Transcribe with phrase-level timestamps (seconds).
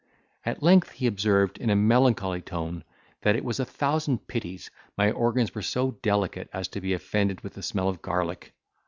[0.45, 2.83] At length he observed, in a melancholy tone,
[3.21, 7.41] that it was a thousand pities my organs were so delicate as to be offended
[7.41, 8.51] with the smell of garlic.